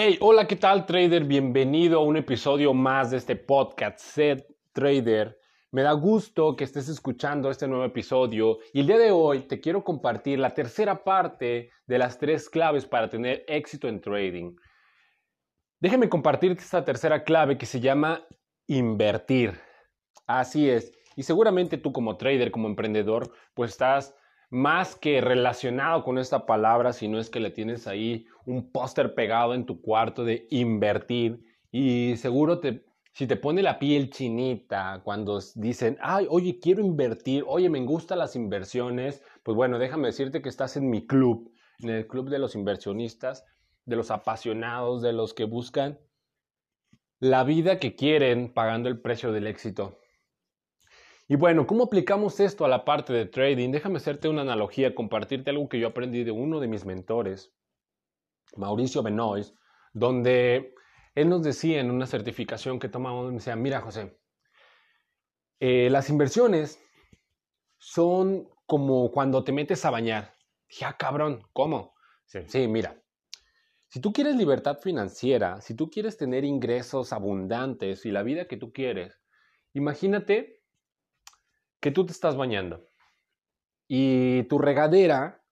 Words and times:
Hey, 0.00 0.16
hola, 0.20 0.46
¿qué 0.46 0.54
tal 0.54 0.86
trader? 0.86 1.24
Bienvenido 1.24 1.98
a 1.98 2.04
un 2.04 2.16
episodio 2.16 2.72
más 2.72 3.10
de 3.10 3.16
este 3.16 3.34
podcast 3.34 3.98
Set 3.98 4.46
Trader. 4.72 5.36
Me 5.72 5.82
da 5.82 5.90
gusto 5.90 6.54
que 6.54 6.62
estés 6.62 6.88
escuchando 6.88 7.50
este 7.50 7.66
nuevo 7.66 7.84
episodio 7.84 8.60
y 8.72 8.78
el 8.78 8.86
día 8.86 8.98
de 8.98 9.10
hoy 9.10 9.40
te 9.40 9.60
quiero 9.60 9.82
compartir 9.82 10.38
la 10.38 10.54
tercera 10.54 11.02
parte 11.02 11.72
de 11.88 11.98
las 11.98 12.16
tres 12.16 12.48
claves 12.48 12.86
para 12.86 13.08
tener 13.08 13.44
éxito 13.48 13.88
en 13.88 14.00
trading. 14.00 14.54
Déjame 15.80 16.08
compartirte 16.08 16.62
esta 16.62 16.84
tercera 16.84 17.24
clave 17.24 17.58
que 17.58 17.66
se 17.66 17.80
llama 17.80 18.24
invertir. 18.68 19.60
Así 20.28 20.70
es. 20.70 20.92
Y 21.16 21.24
seguramente 21.24 21.76
tú 21.76 21.92
como 21.92 22.16
trader, 22.16 22.52
como 22.52 22.68
emprendedor, 22.68 23.32
pues 23.52 23.72
estás 23.72 24.14
más 24.50 24.96
que 24.96 25.20
relacionado 25.20 26.04
con 26.04 26.18
esta 26.18 26.46
palabra, 26.46 26.92
si 26.92 27.08
no 27.08 27.18
es 27.18 27.30
que 27.30 27.40
le 27.40 27.50
tienes 27.50 27.86
ahí 27.86 28.26
un 28.46 28.70
póster 28.70 29.14
pegado 29.14 29.54
en 29.54 29.66
tu 29.66 29.80
cuarto 29.80 30.24
de 30.24 30.46
invertir 30.50 31.44
y 31.70 32.16
seguro 32.16 32.60
te, 32.60 32.84
si 33.12 33.26
te 33.26 33.36
pone 33.36 33.62
la 33.62 33.78
piel 33.78 34.10
chinita 34.10 35.02
cuando 35.04 35.38
dicen, 35.54 35.98
ay, 36.00 36.26
oye, 36.30 36.58
quiero 36.60 36.80
invertir, 36.80 37.44
oye, 37.46 37.68
me 37.68 37.84
gustan 37.84 38.18
las 38.18 38.36
inversiones, 38.36 39.22
pues 39.42 39.54
bueno, 39.54 39.78
déjame 39.78 40.08
decirte 40.08 40.40
que 40.40 40.48
estás 40.48 40.76
en 40.76 40.88
mi 40.88 41.06
club, 41.06 41.52
en 41.80 41.90
el 41.90 42.06
club 42.06 42.30
de 42.30 42.38
los 42.38 42.54
inversionistas, 42.54 43.44
de 43.84 43.96
los 43.96 44.10
apasionados, 44.10 45.02
de 45.02 45.12
los 45.12 45.34
que 45.34 45.44
buscan 45.44 45.98
la 47.20 47.44
vida 47.44 47.78
que 47.78 47.96
quieren 47.96 48.52
pagando 48.52 48.88
el 48.88 49.00
precio 49.00 49.32
del 49.32 49.46
éxito. 49.46 49.98
Y 51.30 51.36
bueno, 51.36 51.66
¿cómo 51.66 51.84
aplicamos 51.84 52.40
esto 52.40 52.64
a 52.64 52.68
la 52.68 52.86
parte 52.86 53.12
de 53.12 53.26
trading? 53.26 53.70
Déjame 53.70 53.98
hacerte 53.98 54.30
una 54.30 54.40
analogía, 54.40 54.94
compartirte 54.94 55.50
algo 55.50 55.68
que 55.68 55.78
yo 55.78 55.88
aprendí 55.88 56.24
de 56.24 56.30
uno 56.30 56.58
de 56.58 56.68
mis 56.68 56.86
mentores, 56.86 57.52
Mauricio 58.56 59.02
Benoist, 59.02 59.54
donde 59.92 60.74
él 61.14 61.28
nos 61.28 61.42
decía 61.42 61.80
en 61.80 61.90
una 61.90 62.06
certificación 62.06 62.78
que 62.78 62.88
tomamos, 62.88 63.30
decía, 63.30 63.56
mira 63.56 63.82
José, 63.82 64.18
eh, 65.60 65.90
las 65.90 66.08
inversiones 66.08 66.82
son 67.76 68.48
como 68.64 69.10
cuando 69.12 69.44
te 69.44 69.52
metes 69.52 69.84
a 69.84 69.90
bañar. 69.90 70.34
Ya, 70.70 70.88
ah, 70.88 70.96
cabrón, 70.96 71.46
¿cómo? 71.52 71.94
sí, 72.24 72.68
mira, 72.68 73.02
si 73.88 74.00
tú 74.00 74.14
quieres 74.14 74.34
libertad 74.36 74.78
financiera, 74.78 75.60
si 75.60 75.74
tú 75.74 75.90
quieres 75.90 76.16
tener 76.16 76.44
ingresos 76.44 77.12
abundantes 77.12 78.06
y 78.06 78.12
la 78.12 78.22
vida 78.22 78.46
que 78.46 78.56
tú 78.56 78.72
quieres, 78.72 79.20
imagínate 79.74 80.57
que 81.80 81.90
tú 81.90 82.04
te 82.06 82.12
estás 82.12 82.36
bañando 82.36 82.84
y 83.88 84.42
tu 84.44 84.58
regadera, 84.58 85.42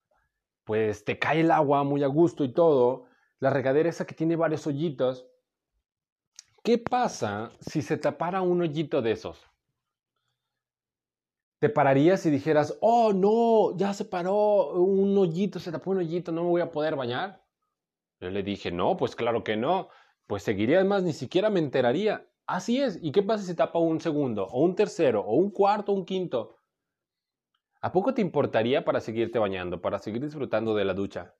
pues 0.63 1.03
te 1.03 1.17
cae 1.17 1.41
el 1.41 1.51
agua 1.51 1.83
muy 1.83 2.03
a 2.03 2.07
gusto 2.07 2.43
y 2.43 2.53
todo, 2.53 3.05
la 3.39 3.49
regadera 3.49 3.89
esa 3.89 4.05
que 4.05 4.15
tiene 4.15 4.35
varios 4.35 4.67
hoyitos, 4.67 5.27
¿qué 6.63 6.77
pasa 6.77 7.51
si 7.59 7.81
se 7.81 7.97
tapara 7.97 8.41
un 8.41 8.61
hoyito 8.61 9.01
de 9.01 9.11
esos? 9.11 9.41
¿Te 11.59 11.69
pararías 11.69 12.23
y 12.27 12.29
dijeras, 12.29 12.77
oh 12.81 13.13
no, 13.13 13.75
ya 13.75 13.93
se 13.93 14.05
paró 14.05 14.73
un 14.73 15.17
hoyito, 15.17 15.59
se 15.59 15.71
tapó 15.71 15.91
un 15.91 15.97
hoyito, 15.97 16.31
no 16.31 16.43
me 16.43 16.49
voy 16.49 16.61
a 16.61 16.71
poder 16.71 16.95
bañar? 16.95 17.43
Yo 18.19 18.29
le 18.29 18.43
dije, 18.43 18.71
no, 18.71 18.95
pues 18.95 19.15
claro 19.15 19.43
que 19.43 19.57
no, 19.57 19.89
pues 20.27 20.43
seguiría, 20.43 20.77
además 20.77 21.01
ni 21.01 21.13
siquiera 21.13 21.49
me 21.49 21.59
enteraría. 21.59 22.29
Así 22.47 22.81
es. 22.81 22.97
¿Y 23.01 23.11
qué 23.11 23.21
pasa 23.21 23.43
si 23.43 23.55
tapa 23.55 23.77
un 23.77 23.99
segundo, 23.99 24.45
o 24.45 24.61
un 24.63 24.73
tercero, 24.75 25.21
o 25.21 25.35
un 25.35 25.51
cuarto, 25.51 25.91
o 25.91 25.95
un 25.95 26.05
quinto? 26.05 26.57
¿A 27.81 27.91
poco 27.91 28.13
te 28.13 28.21
importaría 28.21 28.85
para 28.85 29.01
seguirte 29.01 29.37
bañando, 29.37 29.81
para 29.81 29.99
seguir 29.99 30.23
disfrutando 30.23 30.73
de 30.73 30.85
la 30.85 30.93
ducha? 30.93 31.35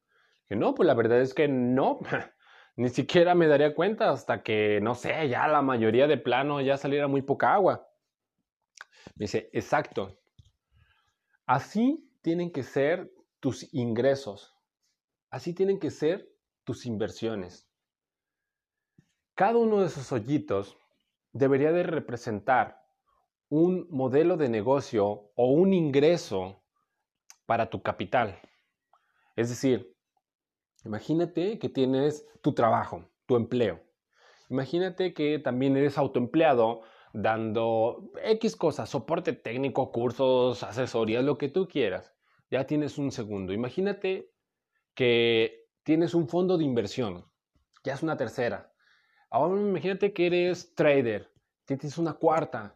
Que 0.48 0.56
no, 0.58 0.76
pues 0.76 0.86
la 0.86 0.94
verdad 0.94 1.22
es 1.22 1.34
que 1.34 1.48
no. 1.48 2.00
Ni 2.76 2.90
siquiera 2.90 3.36
me 3.36 3.48
daría 3.48 3.74
cuenta 3.74 4.12
hasta 4.12 4.44
que, 4.44 4.80
no 4.82 4.96
sé, 4.96 5.30
ya 5.30 5.48
la 5.48 5.62
mayoría 5.62 6.08
de 6.08 6.18
plano 6.18 6.62
ya 6.62 6.78
saliera 6.78 7.08
muy 7.08 7.22
poca 7.22 7.54
agua. 7.54 7.90
Me 9.16 9.24
dice, 9.24 9.50
exacto. 9.54 10.20
Así 11.46 12.12
tienen 12.22 12.52
que 12.52 12.64
ser 12.64 13.12
tus 13.40 13.74
ingresos. 13.74 14.56
Así 15.30 15.54
tienen 15.54 15.80
que 15.80 15.90
ser 15.90 16.30
tus 16.66 16.86
inversiones. 16.86 17.72
Cada 19.34 19.58
uno 19.58 19.80
de 19.80 19.88
esos 19.88 20.12
hoyitos 20.12 20.78
debería 21.34 21.72
de 21.72 21.84
representar 21.84 22.84
un 23.50 23.88
modelo 23.90 24.38
de 24.38 24.50
negocio 24.50 25.32
o 25.36 25.52
un 25.52 25.74
ingreso 25.74 26.64
para 27.46 27.70
tu 27.70 27.82
capital. 27.82 28.40
Es 29.36 29.50
decir, 29.50 29.96
imagínate 30.84 31.60
que 31.60 31.70
tienes 31.70 32.28
tu 32.42 32.54
trabajo, 32.54 33.10
tu 33.26 33.36
empleo. 33.36 33.82
Imagínate 34.50 35.14
que 35.14 35.40
también 35.40 35.76
eres 35.78 35.98
autoempleado 35.98 36.82
dando 37.14 38.12
X 38.24 38.56
cosas, 38.56 38.90
soporte 38.90 39.34
técnico, 39.34 39.92
cursos, 39.92 40.64
asesorías, 40.64 41.24
lo 41.24 41.38
que 41.38 41.50
tú 41.50 41.68
quieras. 41.68 42.14
Ya 42.50 42.66
tienes 42.66 42.98
un 42.98 43.12
segundo. 43.12 43.54
Imagínate 43.54 44.32
que 44.94 45.68
tienes 45.84 46.14
un 46.14 46.28
fondo 46.28 46.58
de 46.58 46.64
inversión. 46.64 47.26
Ya 47.84 47.94
es 47.94 48.04
una 48.04 48.18
tercera. 48.18 48.74
Ahora 49.30 49.60
imagínate 49.60 50.14
que 50.14 50.28
eres 50.28 50.74
trader, 50.76 51.32
que 51.66 51.78
tienes 51.78 51.98
una 51.98 52.14
cuarta. 52.14 52.76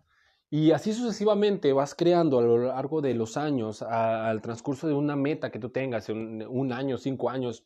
Y 0.50 0.72
así 0.72 0.94
sucesivamente 0.94 1.72
vas 1.72 1.96
creando 1.96 2.40
a 2.40 2.42
lo 2.42 2.58
largo 2.58 3.02
de 3.02 3.14
los 3.14 3.38
años, 3.38 3.82
al 3.82 4.42
transcurso 4.42 4.88
de 4.88 4.94
una 4.94 5.16
meta 5.16 5.50
que 5.50 5.60
tú 5.60 5.70
tengas, 5.70 6.10
un, 6.10 6.46
un 6.48 6.74
año, 6.74 6.98
cinco 6.98 7.30
años, 7.30 7.66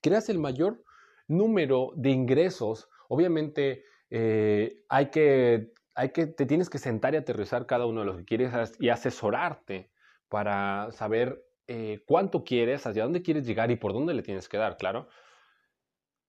creas 0.00 0.28
el 0.28 0.38
mayor 0.38 0.82
número 1.28 1.92
de 1.96 2.10
ingresos. 2.10 2.88
Obviamente 3.08 3.84
eh, 4.10 4.84
hay, 4.88 5.06
que, 5.10 5.72
hay 5.94 6.10
que, 6.10 6.26
te 6.26 6.46
tienes 6.46 6.70
que 6.70 6.78
sentar 6.78 7.14
y 7.14 7.18
aterrizar 7.18 7.66
cada 7.66 7.86
uno 7.86 8.00
de 8.00 8.06
los 8.06 8.16
que 8.16 8.24
quieres 8.24 8.52
y 8.78 8.88
asesorarte 8.88 9.90
para 10.28 10.90
saber 10.92 11.44
eh, 11.66 12.02
cuánto 12.06 12.44
quieres, 12.44 12.86
hacia 12.86 13.04
dónde 13.04 13.22
quieres 13.22 13.46
llegar 13.46 13.70
y 13.70 13.76
por 13.76 13.92
dónde 13.92 14.14
le 14.14 14.22
tienes 14.22 14.48
que 14.48 14.56
dar, 14.56 14.76
claro. 14.76 15.08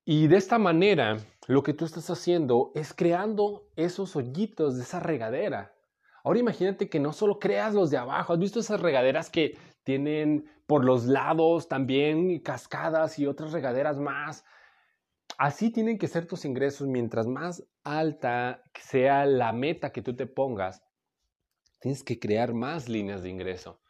Y 0.10 0.28
de 0.28 0.38
esta 0.38 0.58
manera, 0.58 1.18
lo 1.48 1.64
que 1.64 1.74
tú 1.74 1.84
estás 1.84 2.10
haciendo 2.10 2.72
es 2.76 2.94
creando 2.94 3.68
esos 3.76 4.16
hoyitos 4.16 4.78
de 4.78 4.84
esa 4.84 5.02
regadera. 5.02 5.76
Ahora 6.24 6.40
imagínate 6.40 6.88
que 6.88 7.02
no 7.02 7.12
solo 7.12 7.40
creas 7.40 7.74
los 7.74 7.90
de 7.90 7.98
abajo, 7.98 8.32
has 8.32 8.40
visto 8.40 8.62
esas 8.62 8.80
regaderas 8.80 9.30
que 9.30 9.58
tienen 9.84 10.50
por 10.66 10.86
los 10.86 11.08
lados 11.08 11.68
también 11.68 12.40
cascadas 12.40 13.20
y 13.20 13.28
otras 13.28 13.52
regaderas 13.52 14.00
más. 14.00 14.46
Así 15.38 15.74
tienen 15.74 15.98
que 15.98 16.08
ser 16.08 16.26
tus 16.26 16.46
ingresos. 16.46 16.88
Mientras 16.88 17.28
más 17.28 17.68
alta 17.84 18.64
sea 18.80 19.26
la 19.26 19.52
meta 19.52 19.92
que 19.92 20.02
tú 20.02 20.16
te 20.16 20.26
pongas, 20.26 20.82
tienes 21.82 22.02
que 22.02 22.18
crear 22.18 22.54
más 22.54 22.88
líneas 22.88 23.24
de 23.24 23.30
ingreso. 23.30 23.82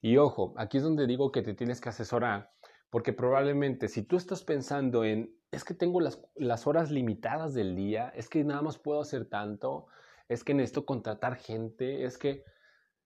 Y 0.00 0.18
ojo, 0.18 0.54
aquí 0.56 0.76
es 0.76 0.84
donde 0.84 1.08
digo 1.08 1.32
que 1.32 1.42
te 1.42 1.52
tienes 1.52 1.80
que 1.80 1.88
asesorar, 1.88 2.52
porque 2.90 3.12
probablemente 3.12 3.88
si 3.88 4.04
tú 4.04 4.16
estás 4.16 4.44
pensando 4.44 5.04
en 5.04 5.33
es 5.54 5.64
que 5.64 5.74
tengo 5.74 6.00
las, 6.00 6.66
horas 6.66 6.90
limitadas 6.90 7.54
del 7.54 7.76
día, 7.76 8.12
es 8.16 8.28
que 8.28 8.42
nada 8.44 8.62
más 8.62 8.78
puedo 8.78 9.00
hacer 9.00 9.26
tanto, 9.26 9.86
es 10.28 10.42
que 10.42 10.54
necesito 10.54 10.84
contratar 10.84 11.36
gente, 11.36 12.04
es 12.04 12.18
que 12.18 12.44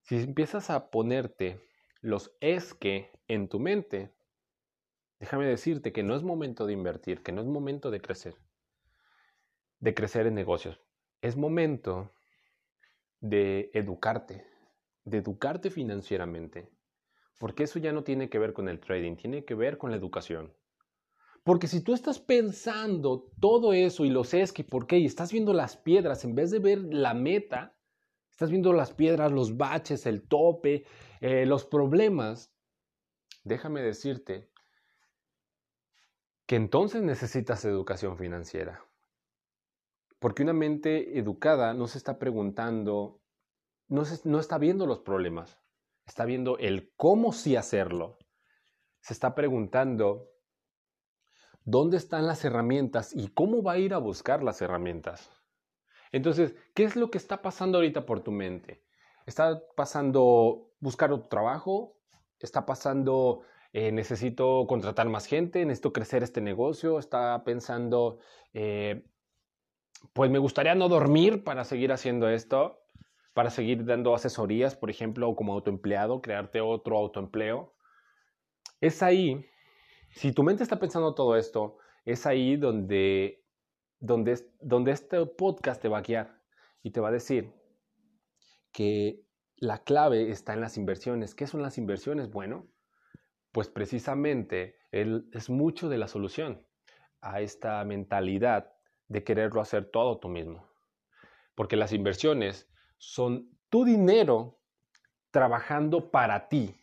si 0.03 0.17
empiezas 0.17 0.71
a 0.71 0.91
ponerte 0.91 1.61
los 2.01 2.37
es 2.41 2.75
que 2.75 3.11
en 3.27 3.49
tu 3.49 3.61
mente, 3.61 4.15
déjame 5.21 5.47
decirte 5.47 5.93
que 5.93 6.03
no 6.03 6.15
es 6.15 6.23
momento 6.23 6.67
de 6.67 6.73
invertir, 6.73 7.23
que 7.23 7.33
no 7.33 7.43
es 7.43 7.47
momento 7.47 7.91
de 7.91 8.01
crecer, 8.01 8.37
de 9.81 9.95
crecer 9.95 10.27
en 10.27 10.35
negocios. 10.35 10.81
Es 11.21 11.37
momento 11.37 12.15
de 13.21 13.71
educarte, 13.75 14.47
de 15.05 15.19
educarte 15.19 15.71
financieramente, 15.71 16.71
porque 17.39 17.65
eso 17.65 17.79
ya 17.79 17.93
no 17.93 18.05
tiene 18.05 18.31
que 18.31 18.39
ver 18.39 18.53
con 18.53 18.69
el 18.69 18.81
trading, 18.81 19.17
tiene 19.17 19.45
que 19.45 19.55
ver 19.55 19.77
con 19.77 19.91
la 19.91 19.97
educación. 19.97 20.55
Porque 21.49 21.67
si 21.67 21.81
tú 21.81 21.95
estás 21.95 22.19
pensando 22.21 23.33
todo 23.41 23.73
eso 23.73 24.05
y 24.05 24.11
lo 24.11 24.23
sé 24.23 24.45
que 24.55 24.65
por 24.65 24.87
qué 24.87 24.99
y 24.99 25.07
estás 25.07 25.33
viendo 25.33 25.55
las 25.55 25.79
piedras 25.79 26.23
en 26.25 26.35
vez 26.35 26.51
de 26.51 26.59
ver 26.59 26.79
la 26.93 27.15
meta, 27.15 27.75
estás 28.31 28.51
viendo 28.51 28.75
las 28.75 28.93
piedras, 28.93 29.33
los 29.33 29.57
baches, 29.57 30.05
el 30.05 30.29
tope, 30.29 30.85
eh, 31.23 31.47
los 31.47 31.65
problemas, 31.65 32.53
déjame 33.45 33.81
decirte 33.81 34.51
que 36.45 36.57
entonces 36.57 37.01
necesitas 37.01 37.65
educación 37.65 38.19
financiera. 38.19 38.85
Porque 40.19 40.43
una 40.43 40.53
mente 40.53 41.19
educada 41.19 41.73
no 41.73 41.87
se 41.87 41.97
está 41.97 42.19
preguntando, 42.19 43.23
no, 43.87 44.03
no 44.25 44.39
está 44.39 44.59
viendo 44.59 44.85
los 44.85 44.99
problemas, 44.99 45.59
está 46.05 46.27
viendo 46.27 46.59
el 46.59 46.93
cómo 46.95 47.33
sí 47.33 47.57
hacerlo. 47.57 48.19
Se 49.01 49.15
está 49.15 49.35
preguntando 49.35 50.29
dónde 51.71 51.97
están 51.99 52.27
las 52.27 52.45
herramientas 52.45 53.13
y 53.15 53.29
cómo 53.29 53.63
va 53.63 53.73
a 53.73 53.79
ir 53.79 53.93
a 53.95 53.99
buscar 53.99 54.43
las 54.43 54.63
herramientas. 54.63 55.31
Entonces, 56.13 56.55
¿qué 56.75 56.85
es 56.85 56.97
lo 56.97 57.11
que 57.11 57.19
está 57.19 57.43
pasando 57.43 57.79
ahorita 57.79 58.07
por 58.07 58.21
tu 58.21 58.33
mente? 58.33 58.83
¿Está 59.27 59.63
pasando 59.77 60.73
buscar 60.81 61.13
otro 61.13 61.29
trabajo? 61.29 61.99
¿Está 62.39 62.65
pasando 62.65 63.43
eh, 63.75 63.93
necesito 63.93 64.67
contratar 64.67 65.09
más 65.09 65.27
gente, 65.27 65.65
necesito 65.67 65.93
crecer 65.93 66.23
este 66.23 66.41
negocio, 66.41 66.99
está 66.99 67.45
pensando, 67.45 68.19
eh, 68.55 69.05
pues 70.15 70.31
me 70.31 70.39
gustaría 70.39 70.75
no 70.75 70.89
dormir 70.89 71.45
para 71.45 71.65
seguir 71.65 71.93
haciendo 71.93 72.31
esto, 72.31 72.81
para 73.35 73.51
seguir 73.51 73.85
dando 73.85 74.15
asesorías, 74.15 74.75
por 74.75 74.89
ejemplo, 74.89 75.37
como 75.37 75.53
autoempleado, 75.53 76.23
crearte 76.23 76.63
otro 76.63 76.97
autoempleo. 76.97 77.75
Es 78.81 79.03
ahí, 79.03 79.45
si 80.19 80.33
tu 80.33 80.43
mente 80.43 80.65
está 80.65 80.81
pensando 80.81 81.15
todo 81.15 81.37
esto, 81.37 81.79
es 82.05 82.27
ahí 82.27 82.57
donde, 82.57 83.45
donde, 84.01 84.37
donde 84.61 84.91
este 84.91 85.25
podcast 85.27 85.81
te 85.81 85.87
va 85.87 85.99
a 85.99 86.03
guiar 86.03 86.43
y 86.83 86.91
te 86.91 86.99
va 86.99 87.09
a 87.09 87.13
decir 87.13 87.53
que 88.73 89.23
la 89.59 89.85
clave 89.85 90.31
está 90.31 90.55
en 90.55 90.61
las 90.61 90.77
inversiones. 90.77 91.37
¿Qué 91.37 91.47
son 91.47 91.63
las 91.63 91.79
inversiones? 91.79 92.33
Bueno, 92.33 92.67
pues 93.53 93.69
precisamente 93.69 94.81
él 94.91 95.29
es 95.33 95.51
mucho 95.51 95.89
de 95.89 95.99
la 95.99 96.09
solución 96.09 96.67
a 97.21 97.41
esta 97.41 97.85
mentalidad 97.85 98.73
de 99.07 99.23
quererlo 99.23 99.61
hacer 99.61 99.89
todo 99.89 100.19
tú 100.19 100.29
mismo. 100.29 100.69
Porque 101.55 101.77
las 101.77 101.93
inversiones 101.93 102.69
son 102.97 103.57
tu 103.69 103.85
dinero 103.85 104.59
trabajando 105.31 106.11
para 106.11 106.49
ti, 106.49 106.75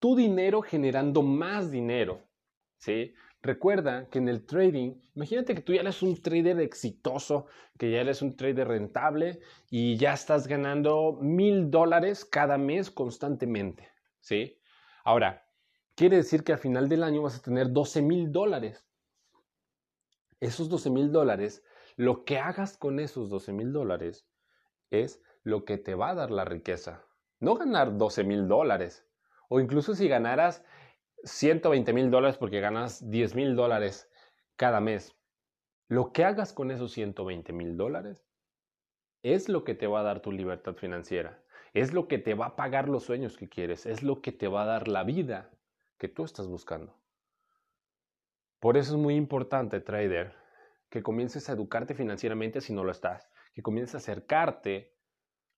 tu 0.00 0.16
dinero 0.16 0.60
generando 0.60 1.22
más 1.22 1.70
dinero, 1.70 2.27
¿sí? 2.78 3.14
Recuerda 3.40 4.08
que 4.08 4.18
en 4.18 4.28
el 4.28 4.44
trading, 4.46 5.00
imagínate 5.14 5.54
que 5.54 5.60
tú 5.60 5.72
ya 5.72 5.82
eres 5.82 6.02
un 6.02 6.20
trader 6.20 6.58
exitoso, 6.60 7.46
que 7.78 7.90
ya 7.90 8.00
eres 8.00 8.20
un 8.20 8.36
trader 8.36 8.66
rentable 8.66 9.40
y 9.70 9.96
ya 9.96 10.14
estás 10.14 10.48
ganando 10.48 11.18
mil 11.20 11.70
dólares 11.70 12.24
cada 12.24 12.58
mes 12.58 12.90
constantemente, 12.90 13.88
¿sí? 14.20 14.58
Ahora, 15.04 15.46
quiere 15.94 16.16
decir 16.16 16.42
que 16.42 16.52
al 16.52 16.58
final 16.58 16.88
del 16.88 17.04
año 17.04 17.22
vas 17.22 17.38
a 17.38 17.42
tener 17.42 17.72
12 17.72 18.02
mil 18.02 18.32
dólares. 18.32 18.84
Esos 20.40 20.68
12 20.68 20.90
mil 20.90 21.12
dólares, 21.12 21.64
lo 21.96 22.24
que 22.24 22.38
hagas 22.38 22.76
con 22.76 22.98
esos 22.98 23.30
12 23.30 23.52
mil 23.52 23.72
dólares 23.72 24.28
es 24.90 25.22
lo 25.42 25.64
que 25.64 25.78
te 25.78 25.94
va 25.94 26.10
a 26.10 26.14
dar 26.14 26.30
la 26.30 26.44
riqueza. 26.44 27.04
No 27.40 27.54
ganar 27.54 27.96
12 27.96 28.24
mil 28.24 28.48
dólares. 28.48 29.06
O 29.48 29.60
incluso 29.60 29.94
si 29.94 30.08
ganaras 30.08 30.64
120 31.24 31.92
mil 31.92 32.10
dólares 32.10 32.36
porque 32.36 32.60
ganas 32.60 33.10
10 33.10 33.34
mil 33.34 33.56
dólares 33.56 34.10
cada 34.56 34.80
mes. 34.80 35.16
Lo 35.88 36.12
que 36.12 36.24
hagas 36.24 36.52
con 36.52 36.70
esos 36.70 36.92
120 36.92 37.52
mil 37.52 37.76
dólares 37.76 38.24
es 39.22 39.48
lo 39.48 39.64
que 39.64 39.74
te 39.74 39.86
va 39.86 40.00
a 40.00 40.04
dar 40.04 40.20
tu 40.20 40.32
libertad 40.32 40.74
financiera. 40.74 41.42
Es 41.74 41.92
lo 41.92 42.08
que 42.08 42.18
te 42.18 42.34
va 42.34 42.46
a 42.46 42.56
pagar 42.56 42.88
los 42.88 43.04
sueños 43.04 43.36
que 43.36 43.48
quieres. 43.48 43.86
Es 43.86 44.02
lo 44.02 44.20
que 44.20 44.32
te 44.32 44.48
va 44.48 44.62
a 44.62 44.66
dar 44.66 44.88
la 44.88 45.04
vida 45.04 45.50
que 45.98 46.08
tú 46.08 46.24
estás 46.24 46.46
buscando. 46.46 46.96
Por 48.60 48.76
eso 48.76 48.94
es 48.94 49.00
muy 49.00 49.14
importante, 49.14 49.80
trader, 49.80 50.34
que 50.88 51.02
comiences 51.02 51.48
a 51.48 51.52
educarte 51.52 51.94
financieramente 51.94 52.60
si 52.60 52.72
no 52.72 52.84
lo 52.84 52.90
estás, 52.90 53.30
que 53.54 53.62
comiences 53.62 53.94
a 53.94 53.98
acercarte 53.98 54.96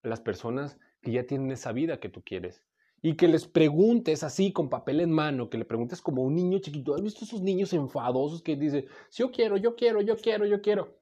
a 0.03 0.07
las 0.07 0.21
personas 0.21 0.79
que 1.01 1.11
ya 1.11 1.25
tienen 1.25 1.51
esa 1.51 1.71
vida 1.71 1.99
que 1.99 2.09
tú 2.09 2.23
quieres 2.23 2.63
y 3.01 3.15
que 3.15 3.27
les 3.27 3.47
preguntes 3.47 4.23
así 4.23 4.53
con 4.53 4.69
papel 4.69 4.99
en 4.99 5.11
mano, 5.11 5.49
que 5.49 5.57
le 5.57 5.65
preguntes 5.65 6.01
como 6.01 6.21
un 6.23 6.35
niño 6.35 6.59
chiquito. 6.59 6.93
¿Has 6.93 7.01
visto 7.01 7.25
esos 7.25 7.41
niños 7.41 7.73
enfadosos 7.73 8.43
que 8.43 8.55
dicen, 8.55 8.85
yo 9.11 9.31
quiero, 9.31 9.57
yo 9.57 9.75
quiero, 9.75 10.01
yo 10.01 10.15
quiero, 10.17 10.45
yo 10.45 10.61
quiero? 10.61 10.99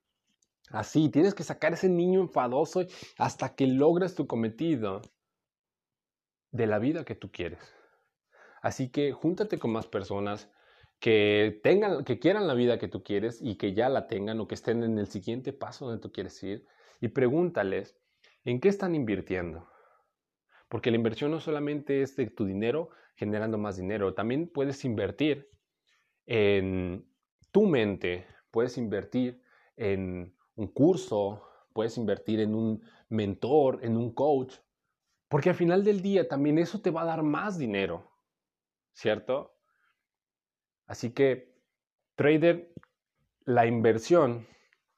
Así, 0.70 1.10
tienes 1.10 1.34
que 1.34 1.44
sacar 1.44 1.74
ese 1.74 1.90
niño 1.90 2.22
enfadoso 2.22 2.86
hasta 3.18 3.56
que 3.56 3.68
logres 3.68 4.16
tu 4.16 4.28
cometido 4.28 5.02
de 6.52 6.68
la 6.68 6.80
vida 6.80 7.04
que 7.04 7.16
tú 7.16 7.32
quieres. 7.32 7.60
Así 8.62 8.90
que 8.90 9.12
júntate 9.12 9.58
con 9.58 9.72
más 9.72 9.88
personas 9.88 10.50
que 11.00 11.60
tengan, 11.64 12.04
que 12.04 12.20
quieran 12.20 12.48
la 12.48 12.54
vida 12.54 12.78
que 12.78 12.88
tú 12.88 13.04
quieres 13.04 13.40
y 13.42 13.56
que 13.56 13.74
ya 13.74 13.90
la 13.90 14.08
tengan 14.08 14.40
o 14.40 14.48
que 14.48 14.56
estén 14.56 14.84
en 14.84 15.00
el 15.00 15.08
siguiente 15.08 15.54
paso 15.54 15.86
donde 15.86 16.02
tú 16.02 16.12
quieres 16.12 16.42
ir 16.44 16.66
y 17.02 17.10
pregúntales 17.10 17.98
en 18.44 18.60
qué 18.60 18.70
están 18.70 18.96
invirtiendo. 18.96 19.68
Porque 20.70 20.92
la 20.92 20.98
inversión 20.98 21.32
no 21.32 21.40
solamente 21.40 22.02
es 22.02 22.16
de 22.16 22.28
tu 22.28 22.46
dinero 22.46 22.90
generando 23.16 23.58
más 23.58 23.76
dinero, 23.76 24.14
también 24.14 24.48
puedes 24.48 24.86
invertir 24.86 25.50
en 26.26 27.06
tu 27.52 27.66
mente, 27.66 28.26
puedes 28.52 28.78
invertir 28.78 29.42
en 29.76 30.36
un 30.56 30.68
curso, 30.68 31.44
puedes 31.74 31.98
invertir 31.98 32.40
en 32.40 32.56
un 32.56 32.82
mentor, 33.10 33.80
en 33.84 33.98
un 33.98 34.14
coach, 34.14 34.56
porque 35.28 35.50
al 35.50 35.56
final 35.56 35.84
del 35.84 36.02
día 36.02 36.28
también 36.28 36.58
eso 36.58 36.82
te 36.82 36.92
va 36.92 37.02
a 37.02 37.06
dar 37.06 37.24
más 37.24 37.58
dinero. 37.58 38.10
¿cierto? 39.00 39.56
Así 40.86 41.12
que, 41.12 41.56
trader, 42.16 42.74
la 43.46 43.66
inversión 43.66 44.46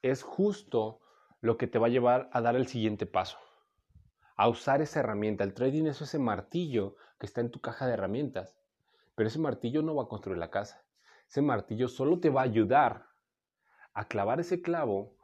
es 0.01 0.23
justo 0.23 1.01
lo 1.39 1.57
que 1.57 1.67
te 1.67 1.77
va 1.77 1.87
a 1.87 1.91
llevar 1.91 2.29
a 2.33 2.41
dar 2.41 2.55
el 2.55 2.67
siguiente 2.67 3.05
paso, 3.05 3.37
a 4.41 4.47
usar 4.47 4.81
esa 4.81 5.01
herramienta. 5.01 5.43
El 5.43 5.53
trading 5.53 5.85
es 5.85 6.01
ese 6.01 6.17
martillo 6.17 6.95
que 7.19 7.27
está 7.27 7.41
en 7.41 7.51
tu 7.51 7.61
caja 7.61 7.85
de 7.85 7.93
herramientas, 7.93 8.57
pero 9.13 9.27
ese 9.27 9.37
martillo 9.37 9.83
no 9.83 9.93
va 9.93 10.05
a 10.05 10.07
construir 10.07 10.39
la 10.39 10.49
casa. 10.49 10.83
Ese 11.29 11.43
martillo 11.43 11.87
solo 11.87 12.19
te 12.19 12.31
va 12.31 12.41
a 12.41 12.45
ayudar 12.45 13.05
a 13.93 14.07
clavar 14.07 14.39
ese 14.39 14.63
clavo 14.63 15.15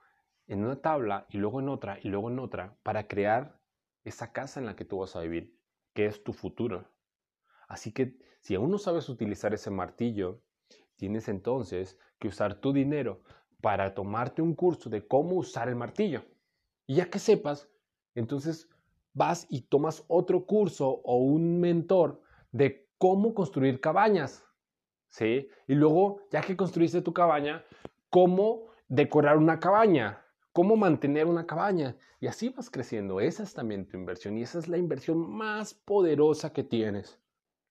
en 0.46 0.64
una 0.64 0.84
tabla 0.84 1.26
y 1.30 1.40
luego 1.40 1.62
en 1.62 1.70
otra 1.70 1.98
y 2.04 2.10
luego 2.10 2.30
en 2.30 2.38
otra 2.38 2.78
para 2.84 3.08
crear 3.08 3.60
esa 4.04 4.34
casa 4.34 4.60
en 4.60 4.68
la 4.68 4.76
que 4.76 4.86
tú 4.86 5.00
vas 5.00 5.16
a 5.16 5.22
vivir, 5.22 5.58
que 5.96 6.06
es 6.06 6.24
tu 6.24 6.32
futuro. 6.32 6.88
Así 7.68 7.92
que 7.92 8.20
si 8.42 8.54
aún 8.54 8.70
no 8.70 8.78
sabes 8.78 9.10
utilizar 9.10 9.52
ese 9.52 9.72
martillo, 9.72 10.44
tienes 10.96 11.28
entonces 11.28 11.98
que 12.20 12.28
usar 12.28 12.62
tu 12.62 12.72
dinero 12.72 13.24
para 13.62 13.96
tomarte 13.96 14.44
un 14.44 14.54
curso 14.54 14.92
de 14.92 15.08
cómo 15.08 15.38
usar 15.38 15.70
el 15.70 15.76
martillo. 15.76 16.24
Y 16.86 16.98
ya 16.98 17.10
que 17.10 17.18
sepas, 17.18 17.68
entonces 18.14 18.70
vas 19.18 19.48
y 19.50 19.62
tomas 19.62 20.06
otro 20.08 20.46
curso 20.46 21.02
o 21.04 21.18
un 21.18 21.60
mentor 21.60 22.22
de 22.52 22.88
cómo 23.00 23.34
construir 23.34 23.82
cabañas. 23.82 24.46
¿Sí? 25.10 25.50
Y 25.68 25.74
luego, 25.74 26.22
ya 26.32 26.42
que 26.42 26.56
construiste 26.56 27.02
tu 27.02 27.14
cabaña, 27.14 27.66
cómo 28.10 28.68
decorar 28.88 29.38
una 29.38 29.60
cabaña, 29.60 30.24
cómo 30.54 30.76
mantener 30.76 31.26
una 31.26 31.48
cabaña. 31.48 31.98
Y 32.20 32.28
así 32.28 32.50
vas 32.50 32.70
creciendo. 32.70 33.20
Esa 33.20 33.44
es 33.44 33.54
también 33.54 33.88
tu 33.88 33.98
inversión 33.98 34.38
y 34.38 34.44
esa 34.44 34.60
es 34.60 34.68
la 34.68 34.78
inversión 34.78 35.30
más 35.30 35.74
poderosa 35.74 36.54
que 36.54 36.64
tienes 36.64 37.20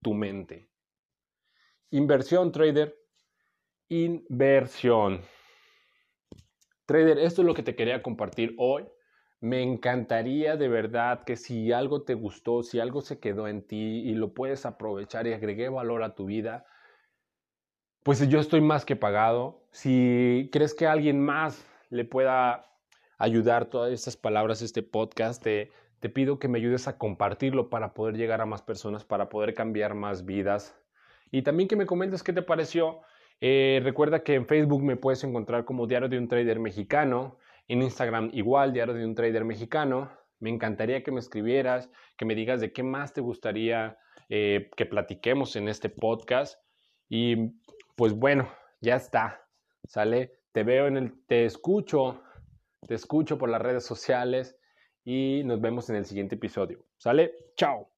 tu 0.02 0.14
mente. 0.14 0.68
Inversión, 1.90 2.50
trader. 2.50 2.96
Inversión. 3.88 5.20
Trader, 6.86 7.18
esto 7.18 7.42
es 7.42 7.46
lo 7.46 7.54
que 7.54 7.62
te 7.62 7.76
quería 7.76 8.02
compartir 8.02 8.54
hoy. 8.58 8.84
Me 9.40 9.62
encantaría 9.62 10.56
de 10.56 10.68
verdad 10.68 11.24
que 11.24 11.36
si 11.36 11.72
algo 11.72 12.02
te 12.02 12.14
gustó, 12.14 12.62
si 12.62 12.80
algo 12.80 13.02
se 13.02 13.18
quedó 13.20 13.48
en 13.48 13.62
ti 13.62 14.02
y 14.04 14.14
lo 14.14 14.32
puedes 14.32 14.64
aprovechar 14.66 15.26
y 15.26 15.32
agregué 15.32 15.68
valor 15.68 16.02
a 16.02 16.14
tu 16.14 16.26
vida, 16.26 16.66
pues 18.02 18.26
yo 18.28 18.40
estoy 18.40 18.60
más 18.60 18.84
que 18.84 18.96
pagado. 18.96 19.66
Si 19.72 20.48
crees 20.52 20.74
que 20.74 20.86
alguien 20.86 21.20
más 21.20 21.66
le 21.90 22.04
pueda 22.04 22.66
ayudar 23.18 23.66
todas 23.66 23.92
estas 23.92 24.16
palabras, 24.16 24.62
este 24.62 24.82
podcast, 24.82 25.42
te, 25.42 25.70
te 26.00 26.08
pido 26.08 26.38
que 26.38 26.48
me 26.48 26.58
ayudes 26.58 26.88
a 26.88 26.98
compartirlo 26.98 27.68
para 27.68 27.94
poder 27.94 28.16
llegar 28.16 28.40
a 28.40 28.46
más 28.46 28.62
personas, 28.62 29.04
para 29.04 29.28
poder 29.28 29.54
cambiar 29.54 29.94
más 29.94 30.24
vidas. 30.24 30.78
Y 31.30 31.42
también 31.42 31.68
que 31.68 31.76
me 31.76 31.86
comentes 31.86 32.22
qué 32.22 32.32
te 32.32 32.42
pareció. 32.42 33.00
Eh, 33.40 33.80
recuerda 33.82 34.22
que 34.22 34.34
en 34.34 34.46
Facebook 34.46 34.82
me 34.82 34.96
puedes 34.96 35.22
encontrar 35.24 35.64
como 35.64 35.86
Diario 35.86 36.08
de 36.08 36.18
un 36.18 36.28
Trader 36.28 36.58
Mexicano, 36.58 37.38
en 37.68 37.82
Instagram 37.82 38.30
igual, 38.32 38.72
Diario 38.72 38.94
de 38.94 39.04
un 39.04 39.14
Trader 39.14 39.44
Mexicano. 39.44 40.10
Me 40.38 40.50
encantaría 40.50 41.02
que 41.02 41.10
me 41.10 41.20
escribieras, 41.20 41.90
que 42.16 42.24
me 42.24 42.34
digas 42.34 42.60
de 42.60 42.72
qué 42.72 42.82
más 42.82 43.12
te 43.12 43.20
gustaría 43.20 43.98
eh, 44.28 44.70
que 44.76 44.86
platiquemos 44.86 45.56
en 45.56 45.68
este 45.68 45.88
podcast. 45.88 46.60
Y 47.08 47.52
pues 47.96 48.12
bueno, 48.12 48.48
ya 48.80 48.96
está. 48.96 49.42
Sale, 49.84 50.40
te 50.52 50.62
veo 50.62 50.86
en 50.86 50.96
el, 50.96 51.26
te 51.26 51.44
escucho, 51.44 52.22
te 52.86 52.94
escucho 52.94 53.38
por 53.38 53.48
las 53.48 53.62
redes 53.62 53.84
sociales 53.84 54.58
y 55.04 55.42
nos 55.44 55.60
vemos 55.60 55.88
en 55.90 55.96
el 55.96 56.04
siguiente 56.04 56.34
episodio. 56.34 56.84
¿Sale? 56.96 57.34
Chao. 57.56 57.95